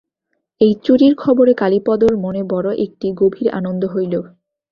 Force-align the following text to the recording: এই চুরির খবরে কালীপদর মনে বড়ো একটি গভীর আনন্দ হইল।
এই 0.61 0.73
চুরির 0.83 1.13
খবরে 1.15 1.51
কালীপদর 1.53 2.13
মনে 2.17 2.41
বড়ো 2.43 2.71
একটি 2.85 3.07
গভীর 3.21 3.47
আনন্দ 3.59 3.81
হইল। 3.93 4.13